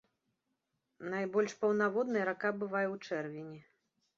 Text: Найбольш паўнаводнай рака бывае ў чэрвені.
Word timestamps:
Найбольш 1.13 1.53
паўнаводнай 1.65 2.25
рака 2.31 2.49
бывае 2.65 2.85
ў 2.89 3.07
чэрвені. 3.07 3.59